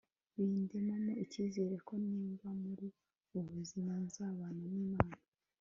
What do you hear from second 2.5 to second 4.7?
muri ubu buzima nzabana